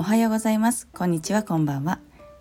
[0.00, 0.88] おはようございます。
[0.94, 1.98] こんにちはこんばんは。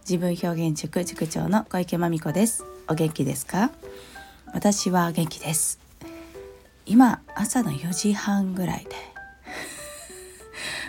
[0.09, 2.63] 自分表現塾塾長の小池真美子です。
[2.87, 3.71] お元気ですか？
[4.53, 5.77] 私は元気です。
[6.85, 8.91] 今朝の4時半ぐらいで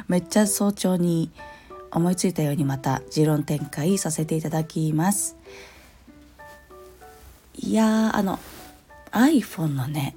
[0.07, 1.33] めっちゃ早朝に
[1.91, 5.37] 思いついたようにまた持論展開させていただきます。
[7.57, 8.39] いやあの
[9.11, 10.15] iPhone のね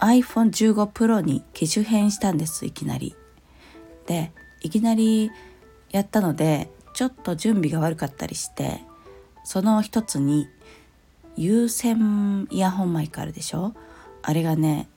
[0.00, 3.14] iPhone15 Pro に機種変したんですいきなり。
[4.08, 5.30] でいきなり
[5.90, 8.80] やったのでちょっと準備が悪かったりして
[9.44, 10.48] その一つに
[11.36, 13.72] 有線イヤホンマイクあるでしょ？
[14.22, 14.88] あれがね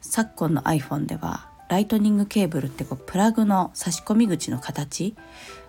[0.00, 5.16] 昨今の iPhone ではライトニングケーブルってこうプラグの差し込み口の形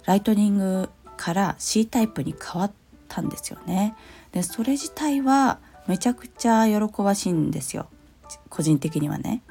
[0.05, 2.71] ライトニングから C タイプに変わっ
[3.07, 3.95] たんですよね。
[4.33, 7.87] でそれ自体はめちゃくちゃ喜ばしいんですよ
[8.49, 9.41] 個人的にはね。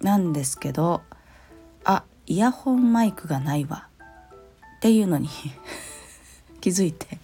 [0.00, 1.02] なんですけど
[2.26, 3.88] イヤホンマイクがないわ。
[4.76, 5.28] っていうのに
[6.60, 7.18] 気づいて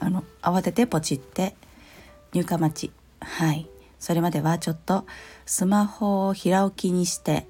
[0.00, 1.54] あの慌ててポチって
[2.32, 2.92] 入荷待ち。
[3.20, 3.68] はい。
[3.98, 5.06] それまではちょっと
[5.44, 7.46] スマホを平置きにして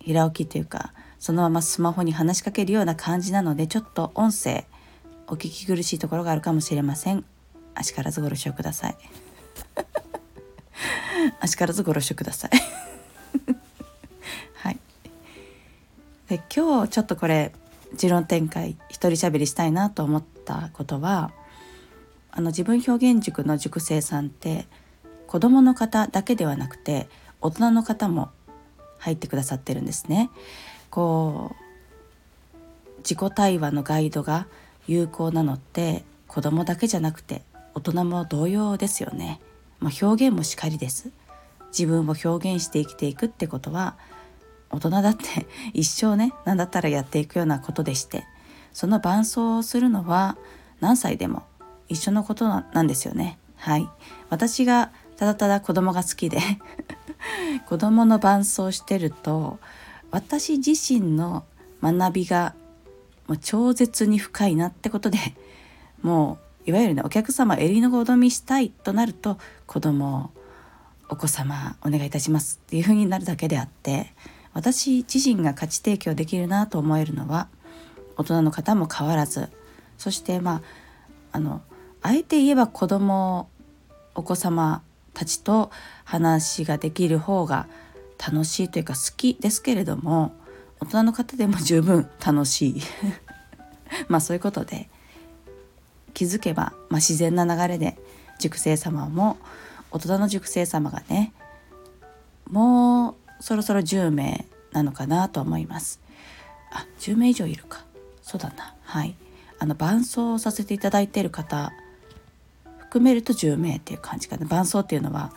[0.00, 4.66] 平置きというかそのままスマホに話しかけるような感じなのでちょっと音声
[5.28, 7.24] お聞き苦しいところがあるかもしれません。
[7.74, 8.96] あしからずご了承ください。
[11.40, 13.56] あしからずご了承くださいはい。
[16.30, 17.52] で今日ちょっとこれ
[17.92, 21.32] 持論展開一人喋りしたいなと思ったことは
[22.30, 24.68] あの自分表現塾の塾生さんって
[25.26, 27.08] 子どもの方だけではなくて
[27.40, 28.30] 大人の方も
[28.98, 30.30] 入ってくださってるんですね。
[30.90, 31.56] こ
[32.54, 34.46] う自己対話のガイドが
[34.86, 37.42] 有効なのって子どもだけじゃなくて
[37.74, 39.40] 大人も同様ですよね。
[39.80, 41.10] まあ、表現もしかりです。
[41.76, 43.96] 自分を表現して生きていくってことは
[44.70, 48.24] 大人だって 一生ね何だったらやっていくようなことでして
[48.72, 50.36] その伴走をするのは
[50.80, 51.42] 何歳でも
[51.88, 53.38] 一緒のことなんですよね。
[53.56, 53.88] はい
[54.30, 56.38] 私がただただ子供が好きで
[57.68, 59.58] 子供の伴走してると
[60.10, 61.44] 私自身の
[61.82, 62.54] 学びが
[63.26, 65.18] もう超絶に深いなってことで
[66.02, 70.30] もういわゆるねお客様襟のごどみしたいとなると子供
[71.08, 74.14] お子様お願いいたしますっていう風になるだけであって
[74.52, 77.48] 私自身が価値提供できるなと思えるのは
[78.16, 79.48] 大人の方も変わらず
[79.98, 80.62] そしてまあ
[81.32, 81.62] あの
[82.02, 83.48] あえて言えば子供
[84.14, 84.82] お子様
[85.14, 85.70] たちと
[86.04, 87.66] 話ができる方が
[88.18, 90.34] 楽しいというか好きですけれども
[90.80, 92.82] 大人の方でも十分楽しい。
[94.08, 94.88] まあそういうことで
[96.14, 97.98] 気づけば、まあ、自然な流れで
[98.38, 99.36] 塾生様も
[99.90, 101.32] 大人の塾生様がね
[102.50, 106.00] もうそろそろ10名なのかなと思います。
[106.70, 107.84] あ10名以上いるか。
[108.22, 108.74] そうだな。
[108.82, 109.16] はい。
[109.58, 111.72] あの伴走させていただいている方
[112.78, 114.46] 含めると10名っていう感じかな。
[114.46, 115.32] 伴走っていうのは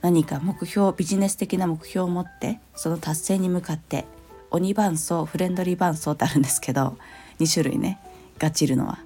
[0.00, 4.04] 何か目標ビジネス的な目標を持ってその達成に向かって
[4.50, 6.96] 鬼伴走フレンドリー伴走ってあるんですけど
[7.40, 7.98] 2種類ね
[8.38, 8.98] ガチるのは。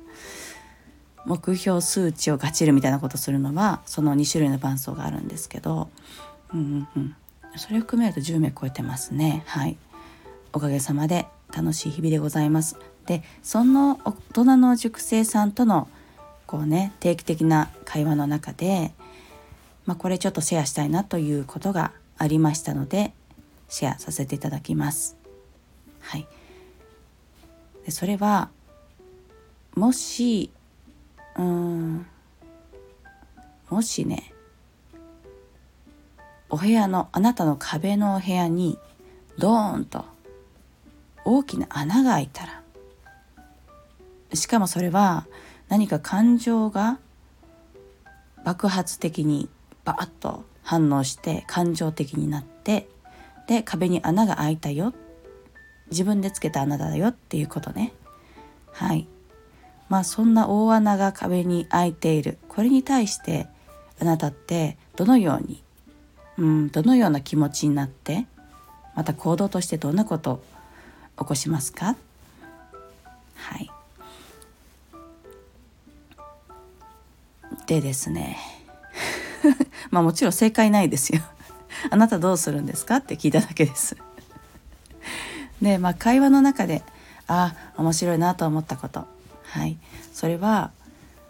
[1.25, 5.91] 目標数値をガチるみたいなことするのはその2種類の伴走があるんですけど、
[6.55, 7.17] うんうんうん、
[7.57, 9.43] それ含めると10名超えてますね。
[9.47, 9.77] はい。
[10.53, 12.77] おかげさまで楽しい日々でございます。
[13.07, 15.89] でその大人の塾生さんとの
[16.47, 18.93] こうね定期的な会話の中で、
[19.87, 23.13] まあ、これちょっとシェアしたいなということがありましたので
[23.69, 25.17] シェアさせていただきます。
[26.01, 26.27] はい、
[27.85, 28.51] でそれは
[29.75, 30.51] もし
[31.37, 32.07] うん
[33.71, 34.33] もしね
[36.51, 38.79] お部屋のあなたの壁のお部屋に
[39.39, 40.05] ドーンと
[41.25, 42.63] 大きな穴が開いたら。
[44.35, 45.27] しかもそれは
[45.69, 46.99] 何か感情が
[48.45, 49.49] 爆発的に
[49.85, 52.89] バーッと反応して感情的になって
[53.47, 54.95] で壁に穴が開いたよ。
[55.91, 57.93] 自分でつけた穴だよっていうことね。
[58.73, 59.07] はい。
[59.89, 62.39] まあそんな大穴が壁に開いている。
[62.49, 63.49] これに対して
[64.01, 65.63] あなたってどのように
[66.39, 68.27] うんどのような気持ちになって
[68.95, 70.43] また行動としてどんなことを
[71.19, 71.97] 起こしますか？
[73.35, 73.71] はい。
[77.67, 78.39] でですね。
[79.91, 81.23] まあもちろん正解ないですよ。
[81.91, 82.97] あなたどうするんですか？
[82.97, 83.97] って聞いただけです。
[85.63, 86.83] でまあ会話の中で
[87.27, 89.07] ああ面白いなと思ったこと。
[89.45, 89.77] はい。
[90.13, 90.71] それは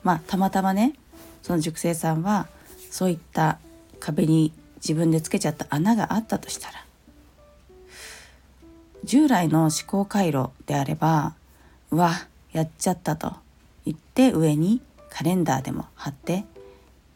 [0.02, 0.94] まあたまたまね
[1.42, 2.46] その塾生さんは
[2.90, 3.58] そういった
[4.00, 6.84] 壁に自分でつけちゃった穴があったとしたら
[9.04, 11.34] 従来の思考回路であれば
[11.90, 12.12] うわ
[12.52, 13.34] やっちゃったと
[13.84, 14.80] 言って上に
[15.10, 16.44] カレンダーでも貼って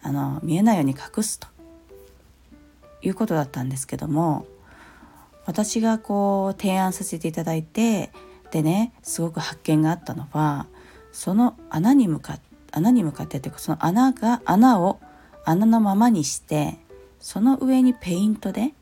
[0.03, 1.53] あの見えないように隠すと。
[3.05, 4.47] いうことだったんですけども
[5.45, 8.13] 私がこう提案させていただいて
[8.53, 10.67] でねすごく発見があったのは
[11.11, 14.99] その穴に向かって穴に向かってというかその穴が穴を
[15.45, 16.79] 穴のままにして
[17.23, 18.75] その上にペイントで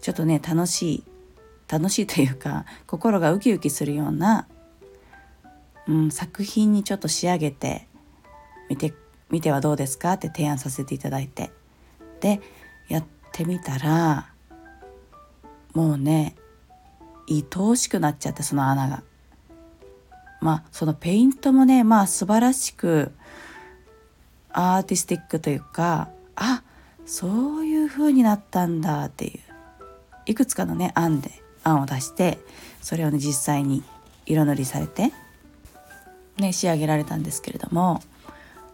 [0.00, 1.04] ちょっとね楽しい
[1.66, 4.46] 楽しいというか心がウキウキするような、
[5.88, 7.88] うん、作品にちょっと仕上げて
[8.68, 8.92] みて
[9.30, 10.12] みてはどうですか？
[10.12, 11.50] って提案させていただいて
[12.20, 12.40] で
[12.88, 14.28] やってみたら
[15.72, 16.36] もうね
[17.28, 19.02] 愛おしくなっちゃってその穴が。
[20.42, 23.10] まあそのペイントもねまあ素晴らしく
[24.50, 26.73] アーティスティックというかあっ
[27.06, 29.40] そういう風になったんだっていう。
[30.26, 31.30] いくつかのね案で
[31.64, 32.38] 案を出して
[32.80, 33.82] それをね実際に
[34.26, 35.12] 色塗りされて
[36.38, 38.02] ね仕上げられたんですけれども、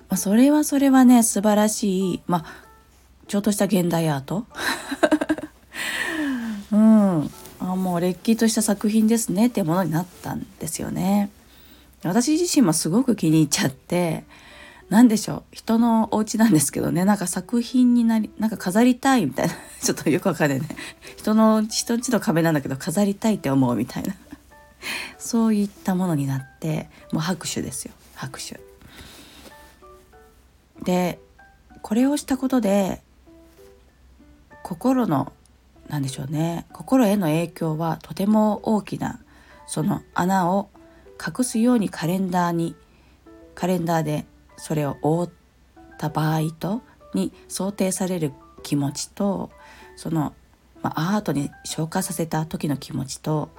[0.08, 2.44] まあ、それはそれはね素晴らしいまあ
[3.26, 4.44] ちょっとした現代アート。
[6.72, 7.30] うん。
[7.60, 11.30] あもうれっきとした作品ですねっていうものになったんですよね。
[12.02, 14.24] 私自身もすごく気に入っちゃって
[14.90, 15.42] 何でしょう？
[15.52, 17.04] 人のお家なんですけどね。
[17.04, 19.54] なんか作品になりなんか飾りたいみたいな。
[19.81, 20.69] ちょっとよくわかんないね。
[21.16, 24.14] 人の人んちの壁なんだけど飾りたいって思うみたいな。
[25.16, 27.92] そういったものになってもう拍手ですよ。
[28.16, 28.60] 拍手。
[30.82, 31.20] で
[31.82, 33.00] これをしたことで
[34.64, 35.32] 心の
[35.88, 36.66] 何でしょうね。
[36.72, 39.20] 心への影響はとても大きな
[39.69, 40.69] その穴を
[41.25, 42.75] 隠すようにカレンダーに
[43.54, 44.26] カレンダーで
[44.60, 45.30] それを覆っ
[45.98, 46.82] た場合と
[47.14, 49.50] に想定される気持ちと
[49.96, 50.34] その、
[50.82, 53.50] まあ、アートに消化させた時の気持ちと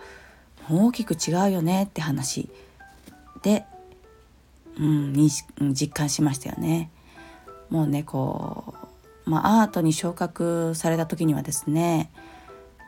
[0.70, 2.50] 大きく違うよねって話
[3.42, 3.66] で、
[4.78, 5.30] うん、に
[5.74, 6.92] 実感しましたよね。
[7.70, 8.76] もうねこ
[9.26, 12.12] う、まあ、アートに昇格された時にはですね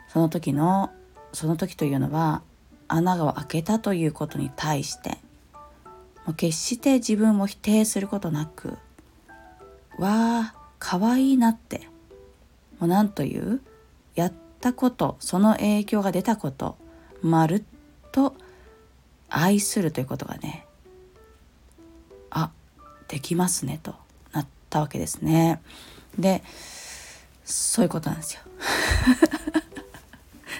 [0.09, 0.91] その時の
[1.31, 2.43] その時というのは
[2.87, 5.17] 穴を開けたということに対して
[6.25, 8.77] もう決して自分を否定することなく
[9.97, 11.87] わあかわいいなって
[12.79, 13.61] もう何という
[14.15, 16.77] やったことその影響が出たこと
[17.21, 17.63] まるっ
[18.11, 18.35] と
[19.29, 20.65] 愛するということがね
[22.29, 22.51] あ
[23.07, 23.95] できますねと
[24.31, 25.61] なったわけですね。
[26.17, 26.43] で
[27.43, 28.41] そういうことなんですよ。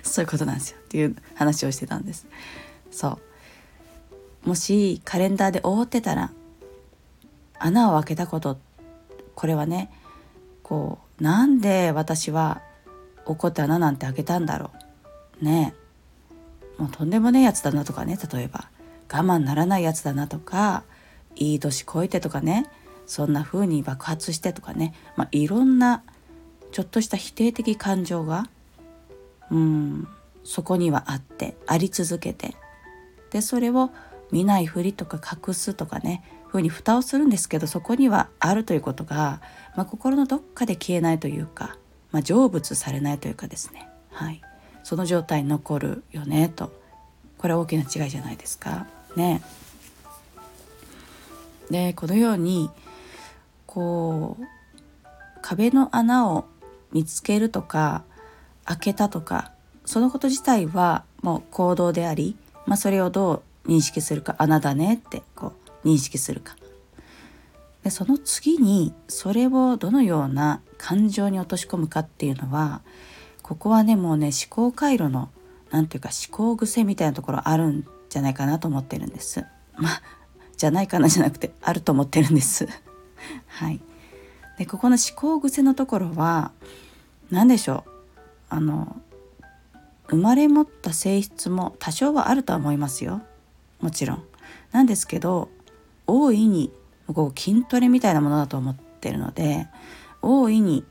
[0.03, 2.27] そういうことなんですよっていう話をしてたんです
[2.91, 3.19] そう
[4.45, 6.31] もしカレンダーで覆ってたら
[7.59, 8.57] 穴を開けたこと
[9.35, 9.89] これはね
[10.61, 12.61] こうなんで私は
[13.25, 14.71] 怒って穴なんて開けたんだろ
[15.41, 15.45] う。
[15.45, 15.73] ね。
[16.77, 18.69] もうとんでもねえやつだなとかね例えば
[19.11, 20.83] 我慢ならないやつだなとか
[21.35, 22.65] いい年こいてとかね
[23.05, 26.03] そんな風に爆発してとかね、まあ、いろんな
[26.71, 28.49] ちょっとした否定的感情が
[29.51, 30.07] うん
[30.43, 32.55] そこにはあってあり続けて
[33.29, 33.91] でそれを
[34.33, 39.41] 見ないふりとか隠すとかねふうに蓋をするんですけどそこにはあるということが、
[39.75, 41.77] まあ、心のどっかで消えないというか、
[42.11, 44.41] まあ、成仏されないというかですね、はい、
[44.83, 46.73] その状態に残るよねと
[47.37, 48.87] これは大きな違いじゃないですか。
[49.15, 49.41] ね。
[51.69, 52.69] でこのように
[53.67, 54.43] こう
[55.41, 56.45] 壁の穴を
[56.91, 58.03] 見つけるとか
[58.65, 59.51] 開けたとか
[59.85, 62.35] そのこと自体はもう行動であり、
[62.65, 65.53] まあ、それをどう認識するか穴だねってこ
[65.83, 66.55] う認識するか
[67.83, 72.81] でその次にそれをどのような感情に落とし込むかっていうのは
[73.41, 75.29] ここはねもうね思考回路の
[75.69, 79.45] 何ていうか思考癖みたいなところあるんじゃないかなと思ってるんです。
[79.75, 80.01] まあ
[80.55, 82.67] じゃないかなじゃなくてあると思ってるんです。
[83.47, 83.81] はい。
[84.57, 86.51] でここの思考癖のところは
[87.31, 87.89] 何でしょう？
[88.49, 88.95] あの
[90.09, 93.23] 生まれ持った性質も多少はあるとは思いますよ
[93.83, 94.23] もちろん。
[94.71, 95.49] なんですけど
[96.07, 96.71] 大いに
[97.13, 99.67] こう筋トレみたいなものだと思ってるので
[100.21, 100.85] 大いに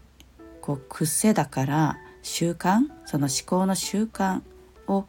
[0.60, 4.42] こう癖だから習慣その思考の習慣
[4.86, 5.06] を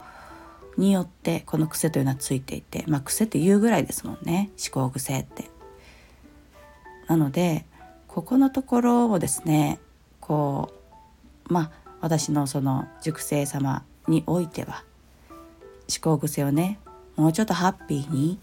[0.78, 5.50] によってこの癖というのはついていてまあ癖って言うぐらいですもんね思考癖って。
[7.08, 7.66] なので
[8.08, 9.80] ここのところをですね
[10.22, 10.74] こ
[11.50, 14.84] うまあ私のその熟成様においては
[15.90, 16.80] 思考癖をね
[17.15, 18.39] もうちょっとハッピーに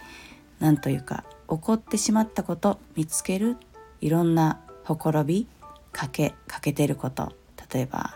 [0.59, 3.57] なんというか起こってしまったこと見つける
[4.01, 5.47] いろんなほころび
[5.93, 7.33] かけかけてること。
[7.73, 8.15] 例えば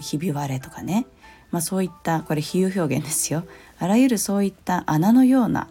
[0.00, 1.06] ひび割れとかね。
[1.50, 3.44] まあ、そういったこれ比喩表現ですよ。
[3.78, 5.68] あらゆるそういった穴のような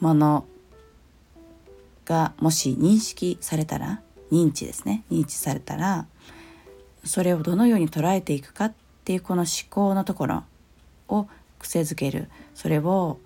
[0.00, 0.44] もの
[2.04, 5.02] がもし認識されたら認知ですね。
[5.10, 6.06] 認知されたら
[7.04, 8.72] それをどのように捉えていくかっ
[9.04, 10.44] ていうこの思考のところ
[11.08, 11.28] を
[11.58, 12.28] 癖づける。
[12.54, 13.18] それを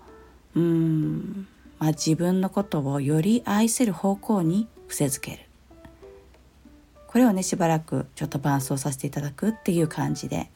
[0.55, 1.47] うん、
[1.79, 5.39] まあ、自分のことをより愛せる方向に癖づける。
[7.07, 10.49] これをねしばらくちょっと伴奏させていただくっていう感じで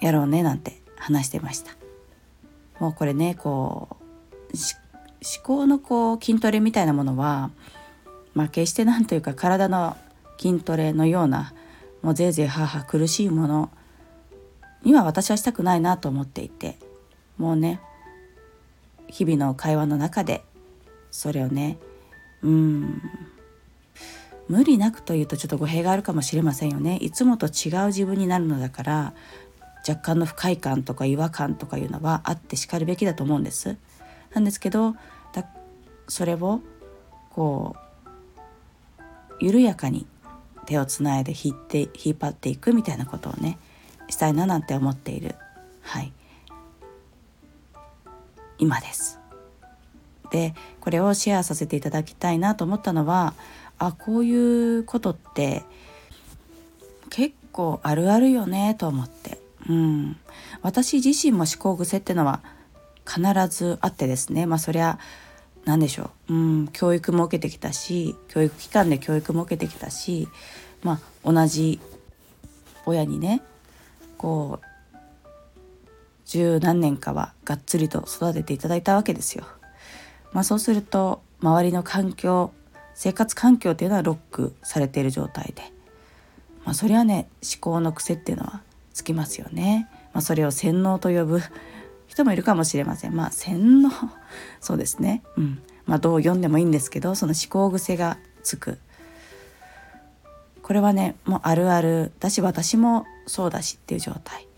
[0.00, 1.72] やろうねなんて話してました。
[2.78, 3.96] もうこれねこう
[4.54, 7.50] 思考のこう筋トレみたいなものは、
[8.34, 9.96] まあ、決して何というか体の
[10.38, 11.54] 筋トレのような
[12.02, 13.70] もうぜいぜいはは苦しいもの
[14.84, 16.78] には私はしたくないなと思っていて
[17.38, 17.80] もうね
[19.08, 20.42] 日々の会話の中で
[21.10, 21.78] それをね
[22.42, 23.02] うん
[24.48, 26.96] 無理なくというとちょっと語弊があるかもしれませんよね。
[26.96, 29.14] いつもと違う自分になるのだから
[29.88, 33.76] 若干の不快感とか違和感とかいうのはあってしかるべきだと思うんです。
[34.34, 34.94] なんですけど
[35.32, 35.46] だ
[36.08, 36.60] それを
[37.30, 40.06] こう緩やかに
[40.66, 43.58] 手をつないで引って引っ張っていくみたいなことをね
[44.12, 45.34] したいななんて思っている。
[45.80, 46.12] はい。
[48.58, 49.18] 今です。
[50.30, 53.34] でこれをシェアさせていただきたいなと思ったのは
[53.78, 55.62] あこういうことって
[57.10, 59.38] 結構あるあるよねと思って、
[59.68, 60.16] うん、
[60.62, 62.40] 私自身も思考癖ってのは
[63.06, 64.46] 必ずあってですね。
[64.46, 64.98] まあそりゃ
[65.64, 70.28] 何でしょう、うん、教育も受けてきたし教育機関で教育も受けてきたし
[70.82, 71.78] まあ同じ
[72.86, 73.42] 親にね
[74.22, 74.66] こう
[76.24, 79.44] 十何年かはがっつりと育てていただいたわけですよ。
[80.32, 82.52] まあ、そうすると周りの環境
[82.94, 85.62] 生活環境っていうのはロックされている状態で、
[86.64, 88.62] まあ、それはね思考の癖っていうのは
[88.94, 89.88] つきますよね。
[90.14, 91.40] まあ、それを洗脳と呼ぶ
[92.06, 93.16] 人もいるかもしれません。
[93.16, 93.90] まあ洗脳？
[94.60, 95.24] そうですね。
[95.36, 95.62] うん。
[95.84, 98.78] まあどう読んでもいいんですけどその思考癖がつく。
[100.72, 102.12] これはねもうあるある。
[102.18, 104.48] だし私もそうだしっていう状態。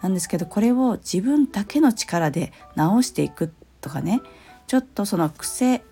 [0.00, 4.20] なんですけどこれを自分だけの力で直していくとかね。
[4.68, 5.82] ちょっとその癖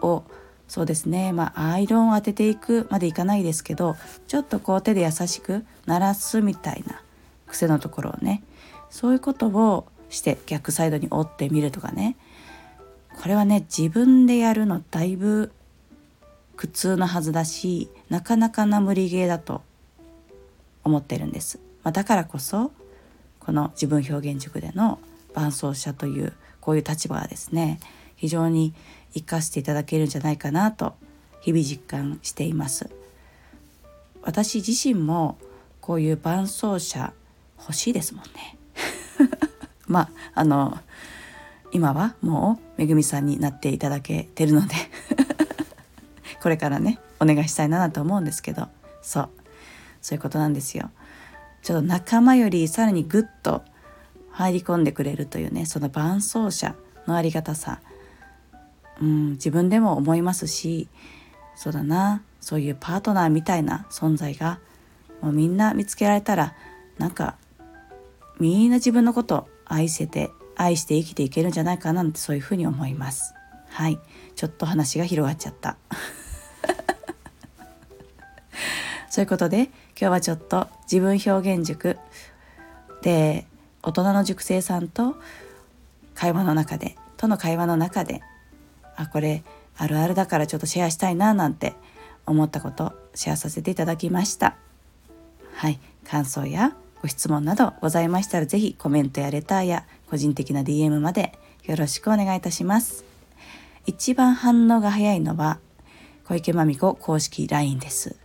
[0.00, 0.24] を
[0.68, 1.34] そうですね。
[1.34, 3.94] まあアイロンを当てていくまでいかないですけど
[4.26, 7.02] ちょっとこう手で優しく鳴らすみたいな
[7.46, 8.42] 癖のところをね。
[8.88, 12.16] そういうことをして逆サイドに折ってみるとかね。
[13.20, 15.52] これはね自分でやるのだいぶ
[16.56, 19.62] 苦痛なはずだしなかなかな無理ゲーだと
[20.84, 22.72] 思ってるんです、まあ、だからこそ
[23.38, 24.98] この自分表現塾での
[25.32, 27.80] 伴走者というこういう立場はですね
[28.16, 28.74] 非常に
[29.14, 30.94] 生かしていただけるんじゃないかなと
[31.40, 32.90] 日々実感しています。
[34.22, 35.38] 私自身も
[35.80, 37.14] こういう伴走者
[37.58, 38.58] 欲しいですもんね。
[39.88, 40.78] まああの
[41.72, 44.74] 今はもうめぐみさんになっていただけてるので
[46.42, 48.68] これからねお願いしたいなと思うんですけど。
[49.02, 49.30] そう。
[50.00, 50.90] そういうことなんですよ。
[51.62, 53.62] ちょっと仲間よりさらにぐっと
[54.30, 56.74] 入り込んでくれるというねその伴走者
[57.06, 57.80] のありがたさ、
[59.00, 60.88] うん、自分でも思いますし
[61.54, 62.22] そうだな。
[62.40, 64.60] そういうパートナーみたいな存在が
[65.20, 66.54] もうみんな見つけられたら
[66.96, 67.36] なんか
[68.38, 73.34] みんな自分のこと愛せて愛して生きていけるんじゃないかなってそういうふうに思います。
[73.68, 73.98] はい。
[74.34, 75.76] ちょっと話が広がっちゃった。
[79.10, 81.98] そういうことで今日はちょっと自分表現塾
[83.02, 83.44] で
[83.82, 85.16] 大人の塾生さんと
[86.14, 88.22] 会話の中でとの会話の中で
[88.96, 89.42] あこれ
[89.76, 91.74] あるあるだからちょっとシェアしたいななんて
[92.24, 94.56] 思ったことシェアさせていただきました。
[95.54, 103.04] はい感想やご質問などございましたら是非コメントやレターや個人的な DM までよろしくお願いいたします。
[103.86, 105.58] 一番反応が早いのは
[106.26, 108.16] 小池真美子公式 LINE です。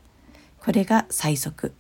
[0.66, 1.74] これが最速。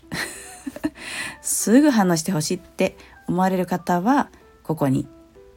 [1.42, 2.96] すぐ反応してほしいって
[3.28, 4.30] 思われる方は
[4.64, 5.08] ここに。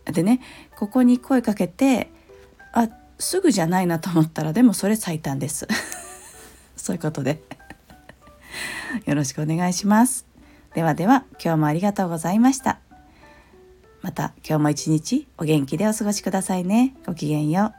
[0.07, 0.41] でね
[0.77, 2.11] ここに声かけて
[2.73, 5.69] あすぐじゃないなと思ったらでもそれ最短です。
[6.77, 7.43] そういうことで。
[9.05, 10.27] よろしくお願いします。
[10.75, 12.81] ではでは今日もありがとうございました。
[14.01, 16.95] また今日も一日お元気でお過ごしくださいね。
[17.05, 17.78] ごきげんよう。